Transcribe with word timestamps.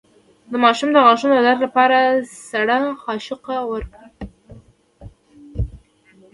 د 0.51 0.53
ماشوم 0.63 0.89
د 0.93 0.97
غاښونو 1.05 1.33
د 1.37 1.39
درد 1.47 1.59
لپاره 1.65 1.97
سړه 2.49 2.77
قاشق 3.03 3.45
ورکړئ 3.71 4.11